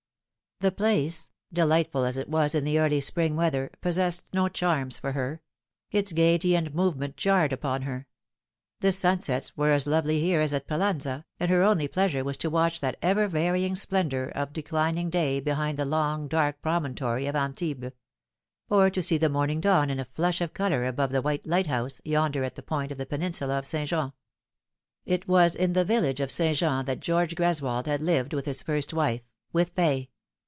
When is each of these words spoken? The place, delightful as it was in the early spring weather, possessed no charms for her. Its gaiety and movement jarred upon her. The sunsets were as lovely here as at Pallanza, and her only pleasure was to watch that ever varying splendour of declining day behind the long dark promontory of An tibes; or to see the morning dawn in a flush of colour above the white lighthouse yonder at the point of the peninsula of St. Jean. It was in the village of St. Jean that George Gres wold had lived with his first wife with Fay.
The 0.59 0.71
place, 0.71 1.31
delightful 1.51 2.03
as 2.05 2.17
it 2.17 2.29
was 2.29 2.53
in 2.53 2.65
the 2.65 2.77
early 2.77 3.01
spring 3.01 3.35
weather, 3.35 3.71
possessed 3.81 4.25
no 4.31 4.47
charms 4.47 4.99
for 4.99 5.13
her. 5.13 5.41
Its 5.89 6.11
gaiety 6.11 6.55
and 6.55 6.71
movement 6.75 7.17
jarred 7.17 7.51
upon 7.51 7.81
her. 7.81 8.05
The 8.79 8.91
sunsets 8.91 9.57
were 9.57 9.71
as 9.71 9.87
lovely 9.87 10.21
here 10.21 10.39
as 10.39 10.53
at 10.53 10.67
Pallanza, 10.67 11.25
and 11.39 11.49
her 11.49 11.63
only 11.63 11.87
pleasure 11.87 12.23
was 12.23 12.37
to 12.37 12.49
watch 12.51 12.79
that 12.79 12.95
ever 13.01 13.27
varying 13.27 13.73
splendour 13.73 14.25
of 14.35 14.53
declining 14.53 15.09
day 15.09 15.39
behind 15.39 15.79
the 15.79 15.83
long 15.85 16.27
dark 16.27 16.61
promontory 16.61 17.25
of 17.25 17.35
An 17.35 17.53
tibes; 17.53 17.91
or 18.69 18.91
to 18.91 19.01
see 19.01 19.17
the 19.17 19.29
morning 19.29 19.61
dawn 19.61 19.89
in 19.89 19.97
a 19.99 20.05
flush 20.05 20.41
of 20.41 20.53
colour 20.53 20.85
above 20.85 21.11
the 21.11 21.23
white 21.23 21.43
lighthouse 21.47 22.01
yonder 22.05 22.43
at 22.43 22.53
the 22.53 22.61
point 22.61 22.91
of 22.91 22.99
the 22.99 23.07
peninsula 23.07 23.57
of 23.57 23.65
St. 23.65 23.89
Jean. 23.89 24.13
It 25.07 25.27
was 25.27 25.55
in 25.55 25.73
the 25.73 25.83
village 25.83 26.19
of 26.19 26.29
St. 26.29 26.55
Jean 26.55 26.85
that 26.85 26.99
George 26.99 27.35
Gres 27.35 27.63
wold 27.63 27.87
had 27.87 28.03
lived 28.03 28.31
with 28.35 28.45
his 28.45 28.61
first 28.61 28.93
wife 28.93 29.21
with 29.51 29.69
Fay. 29.71 30.09